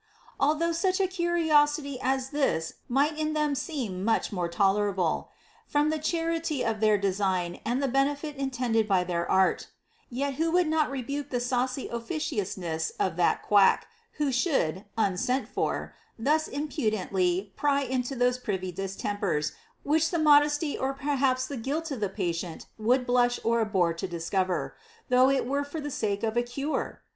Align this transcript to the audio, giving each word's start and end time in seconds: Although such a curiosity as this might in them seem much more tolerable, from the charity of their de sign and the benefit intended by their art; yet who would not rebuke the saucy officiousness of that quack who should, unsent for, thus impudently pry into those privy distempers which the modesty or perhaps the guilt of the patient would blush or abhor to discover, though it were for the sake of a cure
Although 0.39 0.71
such 0.71 0.99
a 0.99 1.05
curiosity 1.05 1.99
as 2.01 2.29
this 2.31 2.73
might 2.89 3.19
in 3.19 3.33
them 3.33 3.53
seem 3.53 4.03
much 4.03 4.31
more 4.31 4.49
tolerable, 4.49 5.29
from 5.67 5.91
the 5.91 5.99
charity 5.99 6.65
of 6.65 6.79
their 6.79 6.97
de 6.97 7.13
sign 7.13 7.59
and 7.63 7.83
the 7.83 7.87
benefit 7.87 8.35
intended 8.35 8.87
by 8.87 9.03
their 9.03 9.29
art; 9.29 9.67
yet 10.09 10.33
who 10.41 10.49
would 10.49 10.65
not 10.67 10.89
rebuke 10.89 11.29
the 11.29 11.39
saucy 11.39 11.87
officiousness 11.87 12.89
of 12.99 13.15
that 13.17 13.43
quack 13.43 13.85
who 14.13 14.31
should, 14.31 14.85
unsent 14.97 15.47
for, 15.47 15.93
thus 16.17 16.47
impudently 16.47 17.53
pry 17.55 17.81
into 17.83 18.15
those 18.15 18.39
privy 18.39 18.71
distempers 18.73 19.51
which 19.83 20.09
the 20.09 20.17
modesty 20.17 20.75
or 20.75 20.95
perhaps 20.95 21.45
the 21.45 21.57
guilt 21.57 21.91
of 21.91 21.99
the 21.99 22.09
patient 22.09 22.65
would 22.79 23.05
blush 23.05 23.39
or 23.43 23.61
abhor 23.61 23.93
to 23.93 24.07
discover, 24.07 24.75
though 25.09 25.29
it 25.29 25.45
were 25.45 25.63
for 25.63 25.79
the 25.79 25.91
sake 25.91 26.23
of 26.23 26.35
a 26.35 26.41
cure 26.41 27.03